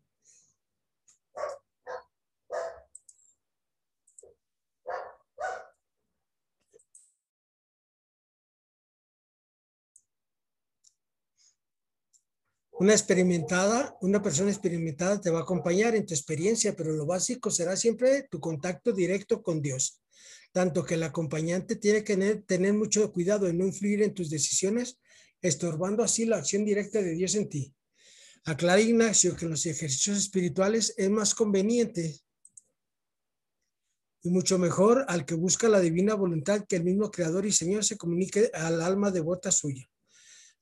Una 12.80 12.94
experimentada, 12.94 13.96
una 14.02 14.22
persona 14.22 14.50
experimentada 14.50 15.22
te 15.22 15.30
va 15.30 15.40
a 15.40 15.44
acompañar 15.44 15.96
en 15.96 16.08
tu 16.08 16.16
experiencia, 16.16 16.76
pero 16.76 16.92
lo 16.92 17.06
básico 17.06 17.52
será 17.52 17.76
siempre 17.76 18.28
tu 18.30 18.40
contacto 18.40 18.94
directo 18.94 19.44
con 19.44 19.62
Dios. 19.62 20.02
Tanto 20.58 20.84
que 20.84 20.96
el 20.96 21.04
acompañante 21.04 21.76
tiene 21.76 22.04
que 22.04 22.18
tener, 22.48 22.74
mucho 22.74 23.14
cuidado 23.14 23.48
en 23.48 23.60
no 23.60 23.68
influir 23.68 24.02
en 24.02 24.16
tus 24.16 24.32
decisiones, 24.32 24.98
estorbando 25.40 26.04
así 26.04 26.26
la 26.26 26.38
acción 26.38 26.66
directa 26.66 27.00
de 27.00 27.12
Dios 27.12 27.36
en 27.36 27.48
ti. 27.48 27.76
Aclara 28.44 28.82
Ignacio 28.82 29.36
que 29.36 29.46
en 29.46 29.52
los 29.52 29.68
ejercicios 29.68 30.18
espirituales 30.18 30.96
es 30.98 31.12
más 31.12 31.36
conveniente 31.36 32.20
y 34.24 34.32
mucho 34.32 34.58
mejor 34.58 35.06
al 35.08 35.28
que 35.28 35.36
busca 35.36 35.70
la 35.70 35.80
divina 35.80 36.16
voluntad 36.16 36.66
que 36.68 36.78
el 36.78 36.86
mismo 36.86 37.12
Creador 37.12 37.46
y 37.46 37.52
Señor 37.52 37.86
se 37.86 37.96
comunique 37.96 38.50
al 38.52 38.82
alma 38.82 39.12
devota 39.12 39.52
suya 39.52 39.88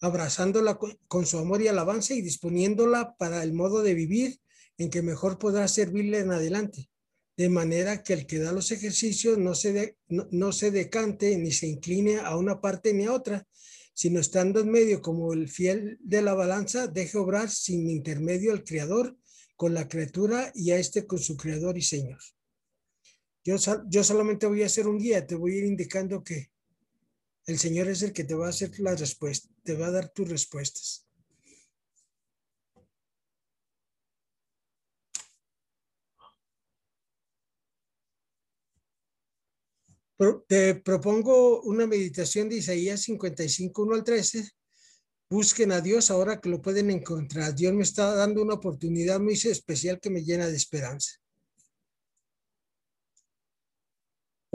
abrazándola 0.02 0.78
con 1.08 1.26
su 1.26 1.38
amor 1.38 1.62
y 1.62 1.70
alabanza 1.70 2.14
y 2.14 2.22
disponiéndola 2.22 3.16
para 3.16 3.42
el 3.44 3.54
modo 3.54 3.82
de 3.82 3.94
vivir 3.94 4.42
en 4.78 4.90
que 4.90 5.02
mejor 5.02 5.40
podrá 5.40 5.70
servirle 5.70 6.20
en 6.20 6.34
adelante. 6.34 6.90
De 7.38 7.50
manera 7.50 8.02
que 8.02 8.14
el 8.14 8.26
que 8.26 8.40
da 8.40 8.52
los 8.52 8.72
ejercicios 8.72 9.38
no 9.38 9.56
se, 9.56 9.98
no, 10.08 10.52
se 10.52 10.72
decante 10.72 11.38
ni 11.38 11.52
se 11.52 11.68
incline 11.68 12.20
a 12.20 12.38
una 12.38 12.62
parte 12.62 12.94
ni 12.94 13.06
a 13.06 13.14
otra, 13.14 13.46
sino 13.94 14.20
estando 14.20 14.62
en 14.62 14.72
medio 14.72 15.02
como 15.02 15.34
el 15.34 15.50
fiel 15.50 15.98
de 16.02 16.22
la 16.22 16.34
balanza, 16.34 16.88
deje 16.88 17.18
obrar 17.18 17.50
sin 17.50 17.90
intermedio 17.90 18.52
al 18.52 18.64
Creador 18.64 19.18
con 19.56 19.74
la 19.74 19.88
criatura 19.88 20.52
y 20.54 20.72
a 20.72 20.78
este 20.78 21.06
con 21.06 21.20
su 21.20 21.36
Creador 21.36 21.78
y 21.78 21.82
Señor. 21.82 22.20
Yo, 23.44 23.58
yo 23.88 24.04
solamente 24.04 24.48
voy 24.48 24.64
a 24.64 24.68
hacer 24.68 24.88
un 24.88 24.98
guía, 24.98 25.26
te 25.28 25.36
voy 25.36 25.54
a 25.54 25.58
ir 25.58 25.66
indicando 25.66 26.24
que 26.24 26.52
el 27.46 27.60
Señor 27.60 27.90
es 27.90 28.02
el 28.02 28.12
que 28.12 28.24
te 28.24 28.34
va 28.34 28.48
a 28.48 28.50
hacer 28.50 28.72
la 28.80 28.96
respuesta, 28.96 29.50
te 29.64 29.76
va 29.76 29.88
a 29.88 29.92
dar 29.92 30.10
tus 30.10 30.28
respuestas. 30.30 31.05
Te 40.48 40.76
propongo 40.76 41.62
una 41.62 41.86
meditación 41.86 42.48
de 42.48 42.58
Isaías 42.58 43.02
55, 43.02 43.84
1 43.84 43.96
al 43.96 44.04
13. 44.04 44.50
Busquen 45.30 45.72
a 45.72 45.82
Dios 45.82 46.12
ahora 46.12 46.40
que 46.40 46.50
lo 46.50 46.62
pueden 46.62 46.90
encontrar. 46.90 47.54
Dios 47.54 47.74
me 47.74 47.84
está 47.84 48.16
dando 48.16 48.42
una 48.42 48.54
oportunidad 48.54 49.20
muy 49.20 49.34
especial 49.34 50.00
que 50.00 50.10
me 50.10 50.24
llena 50.24 50.48
de 50.48 50.56
esperanza. 50.56 51.12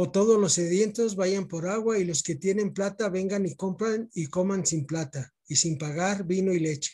o 0.02 0.10
todos 0.10 0.40
los 0.40 0.54
sedientos 0.54 1.14
vayan 1.14 1.46
por 1.46 1.66
agua 1.68 1.98
y 1.98 2.06
los 2.06 2.22
que 2.22 2.34
tienen 2.34 2.72
plata 2.72 3.10
vengan 3.10 3.44
y 3.44 3.54
compran 3.54 4.08
y 4.14 4.28
coman 4.28 4.64
sin 4.64 4.86
plata 4.86 5.30
y 5.46 5.56
sin 5.56 5.76
pagar 5.76 6.24
vino 6.24 6.54
y 6.54 6.58
leche. 6.58 6.92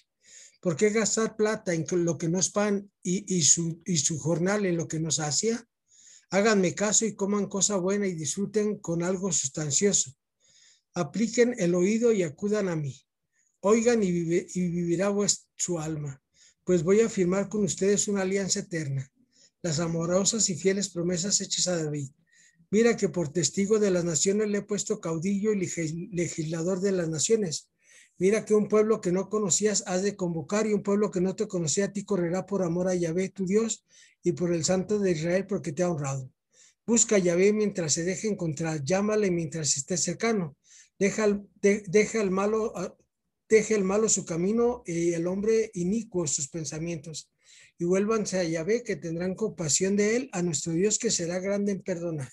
¿Por 0.60 0.74
qué 0.74 0.90
gastar 0.90 1.36
plata 1.36 1.72
en 1.72 1.86
lo 2.04 2.18
que 2.18 2.28
no 2.28 2.40
es 2.40 2.50
pan 2.50 2.90
y, 3.04 3.42
su, 3.42 4.18
jornal 4.18 4.66
en 4.66 4.76
lo 4.76 4.88
que 4.88 4.98
nos 4.98 5.20
hacía? 5.20 5.64
Háganme 6.30 6.74
caso 6.74 7.06
y 7.06 7.14
coman 7.14 7.46
cosa 7.46 7.76
buena 7.76 8.06
y 8.06 8.14
disfruten 8.14 8.78
con 8.78 9.02
algo 9.02 9.32
sustancioso. 9.32 10.12
Apliquen 10.94 11.54
el 11.58 11.74
oído 11.74 12.12
y 12.12 12.22
acudan 12.22 12.68
a 12.68 12.76
mí. 12.76 13.00
Oigan 13.60 14.02
y, 14.02 14.10
vivirá 14.10 15.14
su 15.56 15.78
alma. 15.78 16.22
pues 16.64 16.82
voy 16.82 17.00
a 17.00 17.08
firmar 17.08 17.48
con 17.48 17.62
ustedes 17.62 18.08
una 18.08 18.22
alianza 18.22 18.60
eterna, 18.60 19.08
las 19.62 19.78
amorosas 19.78 20.50
y 20.50 20.56
fieles 20.56 20.88
promesas 20.88 21.40
hechas 21.40 21.68
a 21.68 21.76
David. 21.76 22.10
Mira 22.70 22.96
que 22.96 23.08
por 23.08 23.32
testigo 23.32 23.78
de 23.78 23.92
las 23.92 24.04
naciones 24.04 24.48
le 24.48 24.58
he 24.58 24.62
puesto 24.62 25.00
caudillo 25.00 25.52
y 25.52 25.70
legislador 26.12 26.80
de 26.80 26.92
las 26.92 27.08
naciones. 27.08 27.70
Mira 28.18 28.44
que 28.44 28.54
un 28.54 28.68
pueblo 28.68 29.00
que 29.00 29.12
no 29.12 29.28
conocías 29.28 29.84
has 29.86 30.02
de 30.02 30.16
convocar 30.16 30.66
y 30.66 30.72
un 30.72 30.82
pueblo 30.82 31.10
que 31.10 31.20
no 31.20 31.36
te 31.36 31.46
conocía 31.46 31.86
a 31.86 31.92
ti 31.92 32.04
correrá 32.04 32.46
por 32.46 32.62
amor 32.62 32.88
a 32.88 32.94
Yahvé, 32.94 33.28
tu 33.28 33.46
Dios, 33.46 33.84
y 34.22 34.32
por 34.32 34.52
el 34.52 34.64
Santo 34.64 34.98
de 34.98 35.12
Israel 35.12 35.46
porque 35.46 35.72
te 35.72 35.82
ha 35.82 35.90
honrado. 35.90 36.30
Busca 36.86 37.16
a 37.16 37.18
Yahvé 37.18 37.52
mientras 37.52 37.92
se 37.92 38.04
deje 38.04 38.28
encontrar, 38.28 38.82
llámale 38.82 39.30
mientras 39.30 39.76
esté 39.76 39.96
cercano. 39.96 40.56
Deja, 40.98 41.40
deja 41.60 42.22
el 42.22 42.30
malo 42.30 42.72
Deje 43.48 43.76
el 43.76 43.84
malo 43.84 44.08
su 44.08 44.24
camino 44.24 44.82
y 44.86 45.12
el 45.12 45.26
hombre 45.28 45.70
inicuo 45.74 46.26
sus 46.26 46.48
pensamientos. 46.48 47.30
Y 47.78 47.84
vuélvanse 47.84 48.38
a 48.38 48.44
Yahvé, 48.44 48.82
que 48.82 48.96
tendrán 48.96 49.34
compasión 49.34 49.96
de 49.96 50.16
él, 50.16 50.30
a 50.32 50.42
nuestro 50.42 50.72
Dios 50.72 50.98
que 50.98 51.10
será 51.10 51.38
grande 51.38 51.72
en 51.72 51.82
perdonar. 51.82 52.30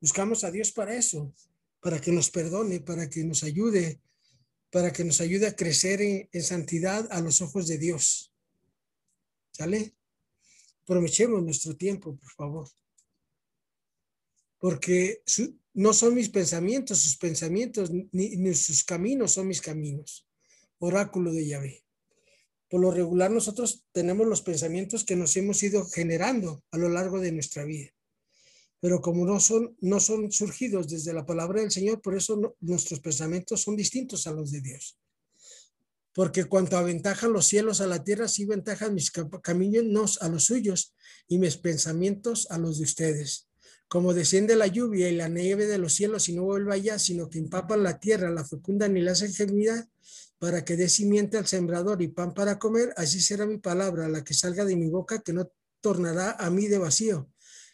Buscamos 0.00 0.42
a 0.42 0.50
Dios 0.50 0.72
para 0.72 0.96
eso, 0.96 1.32
para 1.80 2.00
que 2.00 2.10
nos 2.10 2.30
perdone, 2.30 2.80
para 2.80 3.08
que 3.08 3.22
nos 3.22 3.44
ayude, 3.44 4.00
para 4.76 4.92
que 4.92 5.04
nos 5.04 5.22
ayude 5.22 5.46
a 5.46 5.56
crecer 5.56 6.02
en, 6.02 6.42
santidad 6.42 7.08
a 7.10 7.22
los 7.22 7.40
ojos 7.40 7.66
de 7.66 7.78
Dios. 7.78 8.30
¿Sale? 9.50 9.94
Aprovechemos 10.82 11.42
nuestro 11.42 11.74
tiempo, 11.78 12.14
por 12.14 12.30
favor. 12.32 12.68
Porque 14.58 15.22
no 15.72 15.94
son 15.94 16.14
mis 16.14 16.28
pensamientos, 16.28 16.98
sus 16.98 17.16
pensamientos, 17.16 17.90
ni, 17.90 18.54
sus 18.54 18.84
caminos 18.84 19.32
son 19.32 19.48
mis 19.48 19.62
caminos. 19.62 20.28
Oráculo 20.78 21.32
de 21.32 21.46
Yahvé. 21.46 21.82
Por 22.68 22.82
lo 22.82 22.90
regular 22.90 23.30
nosotros 23.30 23.86
tenemos 23.92 24.26
los 24.26 24.42
pensamientos 24.42 25.06
que 25.06 25.16
nos 25.16 25.34
hemos 25.38 25.62
ido 25.62 25.86
generando 25.86 26.62
a 26.70 26.76
lo 26.76 26.90
largo 26.90 27.18
de 27.18 27.32
nuestra 27.32 27.64
vida. 27.64 27.95
Pero 28.86 29.00
como 29.00 29.26
no 29.26 29.40
son, 29.40 29.76
no 29.80 29.98
son 29.98 30.30
surgidos 30.30 30.86
desde 30.86 31.12
la 31.12 31.26
palabra 31.26 31.60
del 31.60 31.72
Señor, 31.72 32.00
por 32.00 32.16
eso 32.16 32.54
nuestros 32.60 33.00
pensamientos 33.00 33.60
son 33.62 33.74
distintos 33.74 34.28
a 34.28 34.30
los 34.30 34.52
de 34.52 34.60
Dios. 34.60 34.96
Porque 36.14 36.44
cuanto 36.44 36.78
aventajan 36.78 37.32
los 37.32 37.48
cielos 37.48 37.80
a 37.80 37.88
la 37.88 38.04
tierra, 38.04 38.26
así 38.26 38.44
ventajan 38.44 38.94
mis 38.94 39.10
caminos 39.42 40.22
a 40.22 40.28
los 40.28 40.44
suyos 40.44 40.94
y 41.26 41.38
mis 41.38 41.56
pensamientos 41.56 42.46
a 42.48 42.58
los 42.58 42.78
de 42.78 42.84
ustedes 42.84 43.48
como 43.88 44.14
desciende 44.14 44.54
la 44.54 44.68
lluvia 44.68 45.08
y 45.08 45.16
la 45.16 45.28
nieve 45.28 45.66
de 45.66 45.78
los 45.78 45.94
cielos 45.94 46.28
y 46.28 46.34
no 46.34 46.44
vuelve 46.44 46.72
allá, 46.72 46.98
sino 47.00 47.28
que 47.28 47.38
empapan 47.38 47.82
la 47.82 47.98
tierra, 47.98 48.30
la 48.30 48.44
fecunda 48.44 48.86
ni 48.86 49.00
la 49.00 49.16
germinar, 49.16 49.88
para 50.38 50.64
que 50.64 50.76
dé 50.76 50.88
simiente 50.88 51.38
al 51.38 51.46
sembrador 51.46 52.02
y 52.02 52.08
pan 52.08 52.34
para 52.34 52.58
comer, 52.58 52.92
así 52.96 53.20
será 53.20 53.46
mi 53.46 53.58
palabra, 53.58 54.08
la 54.08 54.22
que 54.22 54.34
salga 54.34 54.64
de 54.64 54.76
mi 54.76 54.88
boca, 54.88 55.22
que 55.22 55.32
no 55.32 55.50
tornará 55.80 56.32
a 56.32 56.50
mí 56.50 56.66
de 56.66 56.78
vacío, 56.78 57.28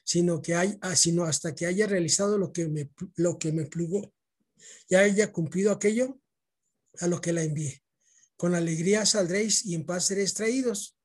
sino 0.04 0.42
que 0.42 0.54
hay, 0.54 0.78
ah, 0.80 0.96
sino 0.96 1.24
hasta 1.24 1.54
que 1.54 1.66
haya 1.66 1.86
realizado 1.86 2.38
lo 2.38 2.52
que 2.52 2.68
me, 2.68 2.90
lo 3.16 3.38
que 3.38 3.52
me 3.52 3.66
plugó, 3.66 4.12
ya 4.88 5.00
haya 5.00 5.32
cumplido 5.32 5.72
aquello 5.72 6.20
a 7.00 7.06
lo 7.06 7.20
que 7.20 7.32
la 7.32 7.42
envié. 7.42 7.82
Con 8.36 8.54
alegría 8.54 9.06
saldréis 9.06 9.64
y 9.64 9.74
en 9.74 9.86
paz 9.86 10.06
seréis 10.06 10.34
traídos. 10.34 10.96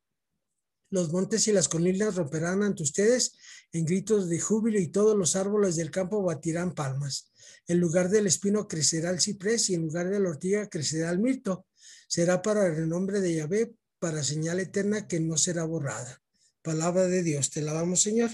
Los 0.90 1.12
montes 1.12 1.48
y 1.48 1.52
las 1.52 1.68
colinas 1.68 2.16
romperán 2.16 2.64
ante 2.64 2.84
ustedes 2.84 3.38
en 3.74 3.86
gritos 3.86 4.30
de 4.30 4.40
júbilo 4.40 4.80
y 4.80 4.88
todos 4.88 5.18
los 5.18 5.36
árboles 5.36 5.76
del 5.76 5.92
campo 5.92 6.24
batirán 6.24 6.74
palmas. 6.74 7.32
En 7.68 7.80
lugar 7.80 8.10
del 8.10 8.28
espino 8.28 8.68
crecerá 8.68 9.10
el 9.10 9.20
ciprés 9.20 9.70
y 9.70 9.76
en 9.76 9.84
lugar 9.84 10.10
de 10.10 10.20
la 10.20 10.30
ortiga 10.30 10.70
crecerá 10.70 11.12
el 11.12 11.20
mirto. 11.20 11.68
Será 12.08 12.42
para 12.42 12.66
el 12.66 12.76
renombre 12.76 13.20
de 13.20 13.36
Yahvé, 13.36 13.76
para 14.00 14.24
señal 14.24 14.60
eterna 14.60 15.08
que 15.08 15.20
no 15.20 15.38
será 15.38 15.66
borrada. 15.66 16.22
Palabra 16.62 17.08
de 17.08 17.24
Dios. 17.24 17.50
Te 17.50 17.62
lavamos, 17.62 18.02
Señor. 18.02 18.32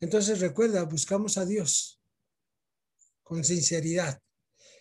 Entonces 0.00 0.40
recuerda, 0.40 0.82
buscamos 0.84 1.36
a 1.38 1.44
Dios 1.44 2.00
con 3.22 3.44
sinceridad. 3.44 4.20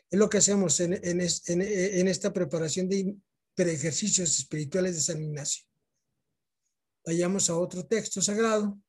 Es 0.10 0.18
lo 0.18 0.30
que 0.30 0.40
hacemos 0.40 0.80
en, 0.80 1.00
en 1.04 2.08
esta 2.08 2.34
preparación 2.34 2.90
de 2.90 3.16
ejercicios 3.58 4.40
espirituales 4.40 4.96
de 4.96 5.02
San 5.02 5.22
Ignacio. 5.22 5.66
Vayamos 7.06 7.50
a 7.50 7.58
otro 7.58 7.86
texto 7.86 8.22
sagrado 8.22 8.80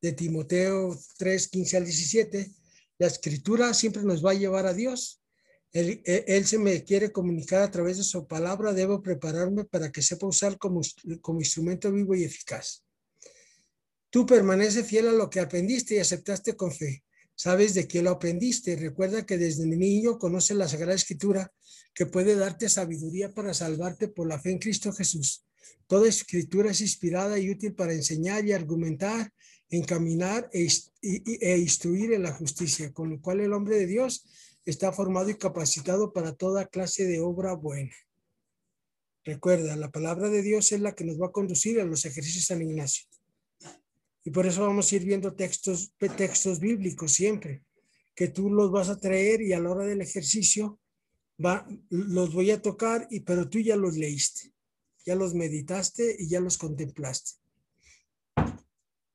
de 0.00 0.12
Timoteo 0.12 0.98
3, 1.18 1.48
15 1.48 1.76
al 1.76 1.84
17. 1.84 2.50
La 2.98 3.06
escritura 3.06 3.74
siempre 3.74 4.02
nos 4.02 4.24
va 4.24 4.32
a 4.32 4.34
llevar 4.34 4.66
a 4.66 4.74
Dios. 4.74 5.22
Él, 5.72 6.02
él, 6.04 6.46
se 6.46 6.58
me 6.58 6.82
quiere 6.84 7.12
comunicar 7.12 7.62
a 7.62 7.70
través 7.70 7.98
de 7.98 8.04
su 8.04 8.26
palabra. 8.26 8.72
Debo 8.72 9.02
prepararme 9.02 9.64
para 9.64 9.92
que 9.92 10.02
sepa 10.02 10.26
usar 10.26 10.58
como, 10.58 10.80
como 11.20 11.40
instrumento 11.40 11.92
vivo 11.92 12.14
y 12.14 12.24
eficaz. 12.24 12.84
Tú 14.10 14.24
permanece 14.26 14.84
fiel 14.84 15.08
a 15.08 15.12
lo 15.12 15.28
que 15.28 15.40
aprendiste 15.40 15.96
y 15.96 15.98
aceptaste 15.98 16.56
con 16.56 16.72
fe. 16.72 17.04
Sabes 17.34 17.74
de 17.74 17.86
qué 17.86 18.02
lo 18.02 18.10
aprendiste. 18.10 18.74
Recuerda 18.76 19.26
que 19.26 19.38
desde 19.38 19.66
niño 19.66 20.18
conoces 20.18 20.56
la 20.56 20.66
Sagrada 20.66 20.94
Escritura 20.94 21.52
que 21.94 22.06
puede 22.06 22.34
darte 22.36 22.68
sabiduría 22.68 23.32
para 23.34 23.54
salvarte 23.54 24.08
por 24.08 24.28
la 24.28 24.40
fe 24.40 24.50
en 24.50 24.58
Cristo 24.58 24.92
Jesús. 24.92 25.44
Toda 25.86 26.08
escritura 26.08 26.70
es 26.70 26.80
inspirada 26.80 27.38
y 27.38 27.50
útil 27.50 27.74
para 27.74 27.92
enseñar 27.92 28.44
y 28.44 28.52
argumentar, 28.52 29.32
encaminar 29.70 30.48
e, 30.52 30.68
e, 31.02 31.58
instruir 31.58 32.12
en 32.12 32.22
la 32.22 32.32
justicia, 32.32 32.92
con 32.92 33.10
lo 33.10 33.20
cual 33.20 33.40
el 33.40 33.52
hombre 33.52 33.78
de 33.78 33.86
Dios 33.86 34.24
está 34.64 34.92
formado 34.92 35.30
y 35.30 35.36
capacitado 35.36 36.12
para 36.12 36.34
toda 36.34 36.66
clase 36.66 37.04
de 37.04 37.20
obra 37.20 37.54
buena. 37.54 37.94
Recuerda, 39.24 39.76
la 39.76 39.90
palabra 39.90 40.28
de 40.28 40.42
Dios 40.42 40.72
es 40.72 40.80
la 40.80 40.94
que 40.94 41.04
nos 41.04 41.20
va 41.20 41.26
a 41.26 41.32
conducir 41.32 41.80
a 41.80 41.84
los 41.84 42.04
ejercicios 42.04 42.44
de 42.44 42.54
San 42.54 42.62
Ignacio. 42.62 43.06
Y 44.28 44.30
por 44.30 44.46
eso 44.46 44.60
vamos 44.60 44.92
a 44.92 44.96
ir 44.96 45.06
viendo 45.06 45.32
textos, 45.32 45.94
textos 45.96 46.60
bíblicos 46.60 47.12
siempre, 47.12 47.62
que 48.14 48.28
tú 48.28 48.50
los 48.50 48.70
vas 48.70 48.90
a 48.90 49.00
traer 49.00 49.40
y 49.40 49.54
a 49.54 49.58
la 49.58 49.70
hora 49.70 49.86
del 49.86 50.02
ejercicio 50.02 50.78
los 51.88 52.34
voy 52.34 52.50
a 52.50 52.60
tocar, 52.60 53.08
y, 53.10 53.20
pero 53.20 53.48
tú 53.48 53.58
ya 53.58 53.74
los 53.74 53.96
leíste 53.96 54.52
ya 55.06 55.14
los 55.14 55.32
meditaste 55.32 56.16
y 56.18 56.28
ya 56.28 56.40
los 56.40 56.58
contemplaste. 56.58 57.40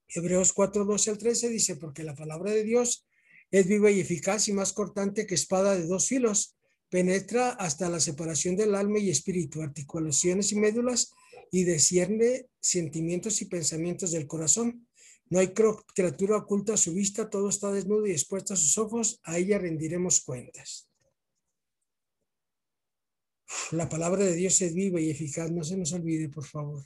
Hebreos 0.08 0.52
4, 0.52 0.84
12 0.84 1.12
al 1.12 1.18
13 1.20 1.50
dice, 1.50 1.76
porque 1.76 2.02
la 2.02 2.16
palabra 2.16 2.50
de 2.50 2.64
Dios 2.64 3.06
es 3.52 3.68
viva 3.68 3.92
y 3.92 4.00
eficaz 4.00 4.48
y 4.48 4.54
más 4.54 4.74
cortante 4.74 5.28
que 5.28 5.36
espada 5.36 5.78
de 5.78 5.86
dos 5.86 6.08
filos, 6.08 6.58
penetra 6.90 7.52
hasta 7.52 7.88
la 7.88 8.00
separación 8.00 8.56
del 8.56 8.74
alma 8.74 8.98
y 8.98 9.12
espíritu, 9.12 9.62
articulaciones 9.62 10.52
y 10.52 10.56
médulas, 10.56 11.12
y 11.54 11.66
desciende 11.66 12.50
sentimientos 12.60 13.44
y 13.44 13.46
pensamientos 13.46 14.12
del 14.12 14.26
corazón. 14.26 14.88
No 15.34 15.40
hay 15.40 15.52
criatura 15.52 16.38
oculta 16.38 16.76
a 16.76 16.78
su 16.78 16.94
vista, 16.94 17.28
todo 17.28 17.50
está 17.50 17.72
desnudo 17.72 18.06
y 18.06 18.12
expuesto 18.12 18.54
a 18.54 18.56
sus 18.56 18.78
ojos, 18.78 19.20
a 19.24 19.40
ella 19.40 19.58
rendiremos 19.58 20.24
cuentas. 20.24 20.88
La 23.72 23.90
palabra 23.90 24.26
de 24.26 24.36
Dios 24.36 24.62
es 24.62 24.76
viva 24.76 25.02
y 25.02 25.10
eficaz, 25.10 25.50
no 25.50 25.64
se 25.64 25.76
nos 25.76 25.92
olvide, 25.92 26.30
por 26.30 26.46
favor. 26.46 26.86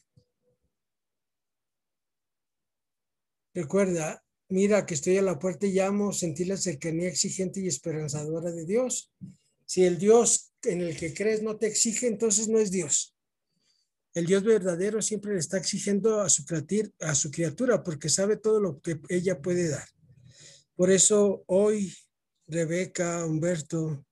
Recuerda, 3.53 4.23
mira 4.47 4.85
que 4.85 4.93
estoy 4.93 5.17
a 5.17 5.23
la 5.23 5.37
puerta 5.37 5.67
y 5.67 5.73
llamo, 5.73 6.13
sentir 6.13 6.47
la 6.47 6.55
cercanía 6.55 7.09
exigente 7.09 7.59
y 7.59 7.67
esperanzadora 7.67 8.53
de 8.53 8.65
Dios. 8.65 9.11
Si 9.65 9.83
el 9.83 9.97
Dios 9.97 10.53
en 10.63 10.79
el 10.79 10.95
que 10.95 11.13
crees 11.13 11.43
no 11.43 11.57
te 11.57 11.67
exige, 11.67 12.07
entonces 12.07 12.47
no 12.47 12.59
es 12.59 12.71
Dios. 12.71 13.16
El 14.17 14.25
Dios 14.25 14.41
verdadero 14.43 14.99
siempre 14.99 15.33
le 15.33 15.37
está 15.37 15.57
exigiendo 15.57 16.21
a 16.21 16.29
su, 16.29 16.43
a 17.01 17.13
su 17.13 17.29
criatura 17.29 17.83
porque 17.83 18.09
sabe 18.09 18.35
todo 18.35 18.59
lo 18.59 18.81
que 18.81 18.99
ella 19.09 19.39
puede 19.43 19.69
dar. 19.69 19.87
Por 20.75 20.89
eso 20.89 21.43
hoy, 21.45 21.93
Rebeca, 22.47 23.23
Humberto, 23.27 24.06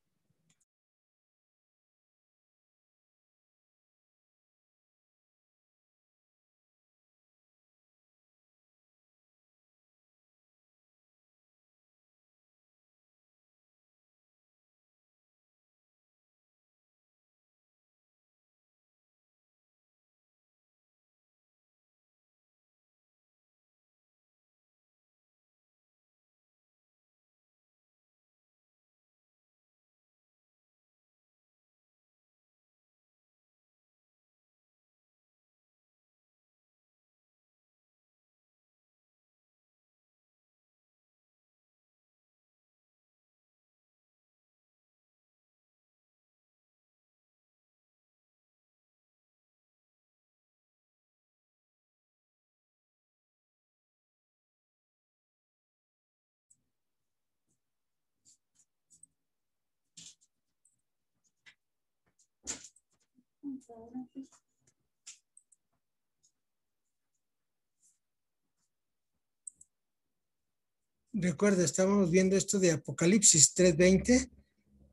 Recuerda, 71.17 71.63
estábamos 71.63 72.11
viendo 72.11 72.35
esto 72.35 72.59
de 72.59 72.71
Apocalipsis 72.71 73.53
3:20, 73.53 74.29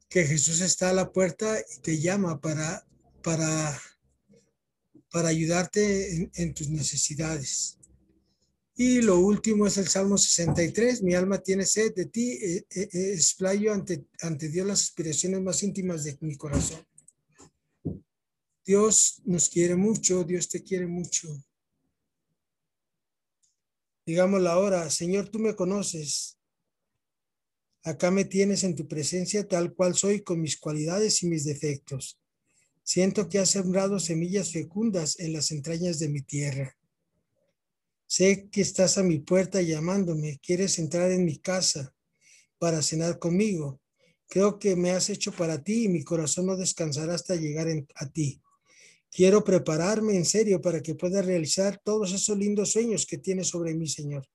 que 0.09 0.25
Jesús 0.25 0.61
está 0.61 0.91
a 0.91 0.93
la 0.93 1.11
puerta 1.11 1.59
y 1.59 1.81
te 1.81 2.01
llama 2.01 2.41
para, 2.41 2.87
para, 3.25 3.81
para 5.11 5.29
ayudarte 5.29 6.31
en, 6.35 6.55
tus 6.55 6.69
necesidades. 6.69 7.77
Y 8.77 9.03
lo 9.03 9.19
último 9.19 9.67
es 9.67 9.79
el 9.79 9.89
Salmo 9.89 10.17
63. 10.17 11.03
Mi 11.03 11.15
alma 11.15 11.39
tiene 11.39 11.67
sed 11.67 11.93
de 11.93 12.07
ti, 12.07 12.33
eh, 12.33 12.67
eh, 12.71 12.89
eh, 12.93 13.13
explayo 13.15 13.73
ante, 13.73 14.05
ante 14.21 14.49
Dios 14.49 14.67
las 14.67 14.83
aspiraciones 14.83 15.41
más 15.41 15.63
íntimas 15.65 16.05
de 16.05 16.17
mi 16.21 16.37
corazón. 16.37 16.87
Dios 18.65 19.21
nos 19.25 19.49
quiere 19.49 19.75
mucho, 19.75 20.23
Dios 20.23 20.49
te 20.49 20.63
quiere 20.63 20.87
mucho. 20.87 21.29
Digámoslo 24.07 24.51
ahora, 24.51 24.89
Señor, 24.91 25.29
tú 25.29 25.39
me 25.39 25.55
conoces. 25.55 26.39
Acá 27.85 28.13
me 28.13 28.25
tienes 28.25 28.63
en 28.63 28.77
tu 28.77 28.87
presencia 28.87 29.47
tal 29.47 29.75
cual 29.75 29.95
soy 29.95 30.23
con 30.23 30.41
mis 30.41 30.57
cualidades 30.59 31.23
y 31.23 31.27
mis 31.27 31.45
defectos. 31.45 32.21
Siento 32.85 33.29
que 33.29 33.39
has 33.39 33.51
sembrado 33.51 33.99
semillas 33.99 34.53
fecundas 34.53 35.19
en 35.19 35.33
las 35.33 35.51
entrañas 35.51 35.99
de 35.99 36.09
mi 36.09 36.23
tierra. 36.23 36.77
Sé 38.07 38.49
que 38.51 38.61
estás 38.61 38.99
a 38.99 39.03
mi 39.03 39.19
puerta 39.19 39.63
llamándome, 39.63 40.39
quieres 40.43 40.79
entrar 40.79 41.11
en 41.11 41.25
mi 41.25 41.39
casa 41.39 41.95
para 42.59 42.83
cenar 42.83 43.19
conmigo. 43.19 43.81
Creo 44.29 44.59
que 44.59 44.77
me 44.77 44.93
has 44.93 45.11
hecho 45.11 45.33
para 45.33 45.63
ti 45.63 45.85
y 45.85 45.89
mi 45.89 46.05
corazón 46.05 46.47
no 46.47 46.57
descansará 46.57 47.15
hasta 47.15 47.35
llegar 47.35 47.69
a 47.95 48.11
ti. 48.11 48.41
Quiero 49.15 49.45
prepararme 49.45 50.17
en 50.17 50.25
serio 50.25 50.63
para 50.63 50.83
que 50.83 50.95
pueda 50.95 51.21
realizar 51.21 51.79
todos 51.85 52.15
esos 52.15 52.39
lindos 52.39 52.73
sueños 52.73 53.05
que 53.05 53.19
tienes 53.19 53.49
sobre 53.49 53.75
mí, 53.75 53.87
Señor. 53.87 54.27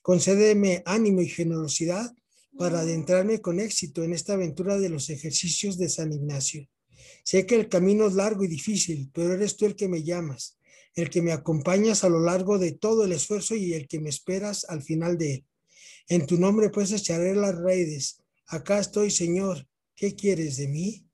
Concédeme 0.00 0.82
ánimo 0.86 1.20
y 1.20 1.28
generosidad 1.28 2.10
para 2.56 2.80
adentrarme 2.80 3.42
con 3.42 3.60
éxito 3.60 4.02
en 4.02 4.14
esta 4.14 4.32
aventura 4.32 4.78
de 4.78 4.88
los 4.88 5.10
ejercicios 5.10 5.76
de 5.76 5.90
San 5.90 6.10
Ignacio. 6.10 6.66
Sé 7.22 7.44
que 7.44 7.54
el 7.54 7.68
camino 7.68 8.06
es 8.06 8.14
largo 8.14 8.44
y 8.44 8.48
difícil, 8.48 9.10
pero 9.12 9.34
eres 9.34 9.58
tú 9.58 9.66
el 9.66 9.76
que 9.76 9.88
me 9.88 10.02
llamas, 10.02 10.58
el 10.94 11.10
que 11.10 11.20
me 11.20 11.32
acompañas 11.32 12.02
a 12.02 12.08
lo 12.08 12.20
largo 12.20 12.58
de 12.58 12.72
todo 12.72 13.04
el 13.04 13.12
esfuerzo 13.12 13.56
y 13.56 13.74
el 13.74 13.86
que 13.86 14.00
me 14.00 14.08
esperas 14.08 14.64
al 14.70 14.82
final 14.82 15.18
de 15.18 15.34
él. 15.34 15.46
En 16.08 16.26
tu 16.26 16.38
nombre 16.38 16.70
pues 16.70 16.92
echaré 16.92 17.34
las 17.34 17.54
redes. 17.54 18.22
Acá 18.46 18.78
estoy, 18.78 19.10
Señor. 19.10 19.68
¿Qué 19.94 20.16
quieres 20.16 20.56
de 20.56 20.68
mí? 20.68 21.07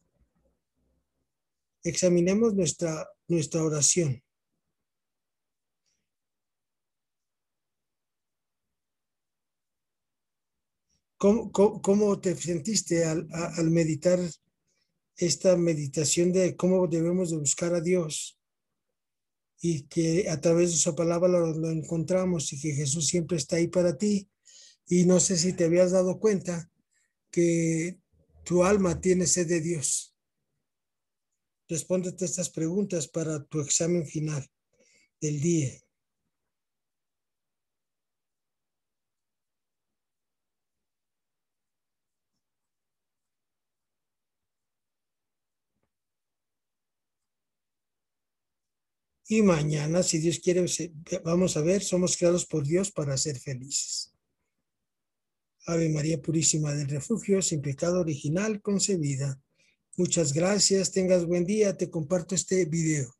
Examinemos 1.85 2.55
nuestra, 2.55 3.07
nuestra 3.29 3.62
oración. 3.62 4.23
¿Cómo, 11.18 12.20
te 12.20 12.35
sentiste 12.37 13.05
al, 13.05 13.29
al, 13.31 13.70
meditar 13.70 14.18
esta 15.16 15.57
meditación 15.57 16.33
de 16.33 16.57
cómo 16.57 16.87
debemos 16.87 17.31
de 17.31 17.38
buscar 17.38 17.75
a 17.75 17.81
Dios? 17.81 18.38
Y 19.61 19.83
que 19.83 20.29
a 20.29 20.40
través 20.40 20.73
de 20.73 20.77
su 20.79 20.94
palabra 20.94 21.29
lo, 21.29 21.53
lo 21.53 21.70
encontramos 21.70 22.53
y 22.53 22.61
que 22.61 22.73
Jesús 22.73 23.07
siempre 23.07 23.37
está 23.37 23.57
ahí 23.57 23.68
para 23.68 23.97
ti. 23.97 24.29
Y 24.87 25.05
no 25.05 25.20
sé 25.20 25.37
si 25.37 25.53
te 25.53 25.64
habías 25.64 25.92
dado 25.92 26.18
cuenta 26.18 26.70
que 27.31 27.99
tu 28.44 28.64
alma 28.64 29.01
tiene 29.01 29.27
sed 29.27 29.49
de 29.49 29.61
Dios 29.61 30.13
Respóndete 31.75 32.25
estas 32.25 32.51
preguntas 32.51 33.09
para 33.09 33.43
tu 33.47 33.61
examen 33.61 34.07
final 34.07 34.49
del 35.21 35.41
día. 35.41 35.73
Y 49.27 49.43
mañana, 49.43 50.05
si 50.05 50.19
Dios 50.19 50.39
quiere, 50.39 50.65
vamos 51.25 51.57
a 51.57 51.61
ver, 51.63 51.83
somos 51.83 52.17
creados 52.17 52.47
por 52.47 52.65
Dios 52.65 52.93
para 52.93 53.17
ser 53.17 53.37
felices. 53.41 54.15
Ave 55.67 55.89
María 55.89 56.23
Purísima 56.23 56.73
del 56.73 56.89
Refugio, 56.89 57.43
sin 57.43 57.61
pecado 57.61 57.99
original 57.99 58.63
concebida. 58.63 59.43
Muchas 59.97 60.33
gracias, 60.33 60.91
tengas 60.91 61.25
buen 61.25 61.45
día, 61.45 61.77
te 61.77 61.89
comparto 61.89 62.35
este 62.35 62.65
video. 62.65 63.13